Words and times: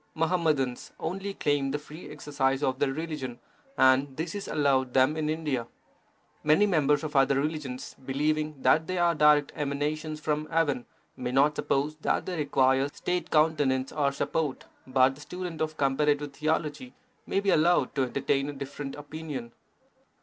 Muhammadans 0.15 0.91
only 0.99 1.35
claim 1.35 1.69
the 1.69 1.77
free 1.77 2.09
exercise 2.09 2.63
of 2.63 2.79
their 2.79 2.91
religion, 2.91 3.37
and 3.77 4.17
this 4.17 4.33
is 4.33 4.47
allowed 4.47 4.95
them 4.95 5.15
in 5.15 5.29
India. 5.29 5.67
Many 6.43 6.65
members 6.65 7.03
of 7.03 7.15
other 7.15 7.35
religions, 7.39 7.95
believing 8.03 8.59
that 8.63 8.87
they 8.87 8.97
are 8.97 9.13
direct 9.13 9.51
emanations 9.55 10.19
from 10.19 10.49
heaven, 10.49 10.87
may 11.15 11.31
not 11.31 11.55
suppose 11.55 11.97
that 11.97 12.25
they 12.25 12.35
require 12.35 12.89
State 12.91 13.29
countenance 13.29 13.91
or 13.91 14.11
support, 14.11 14.65
but 14.87 15.13
the 15.13 15.21
student 15.21 15.61
of 15.61 15.77
comparative 15.77 16.33
theology 16.33 16.95
must 17.27 17.43
be 17.43 17.51
allowed 17.51 17.93
to 17.93 18.01
entertain 18.05 18.49
a 18.49 18.53
different 18.53 18.95
opinion. 18.95 19.51